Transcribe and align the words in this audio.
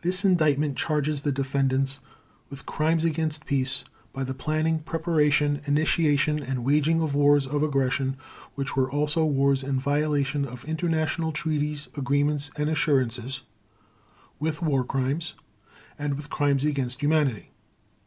This 0.00 0.24
Indictment 0.24 0.78
charges 0.78 1.20
the 1.20 1.30
defendants 1.30 1.98
with 2.48 2.64
Crimes 2.64 3.04
against 3.04 3.44
Peace 3.44 3.84
by 4.10 4.24
the 4.24 4.32
planning, 4.32 4.78
preparation, 4.78 5.60
initiation, 5.66 6.42
and 6.42 6.64
waging 6.64 7.02
of 7.02 7.14
wars 7.14 7.46
of 7.46 7.62
aggression, 7.62 8.16
which 8.54 8.76
were 8.76 8.90
also 8.90 9.26
wars 9.26 9.62
in 9.62 9.78
violation 9.78 10.46
of 10.46 10.64
international 10.64 11.32
treaties, 11.32 11.90
agreements, 11.98 12.50
and 12.56 12.70
assurances; 12.70 13.42
with 14.40 14.62
War 14.62 14.84
Crimes; 14.84 15.34
and 15.98 16.14
with 16.14 16.30
Crimes 16.30 16.64
against 16.64 17.02
Humanity. 17.02 17.50